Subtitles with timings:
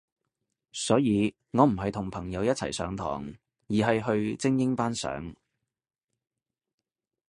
[0.71, 3.23] 所以我唔係同朋友一齊上堂，
[3.67, 5.35] 而係去精英班上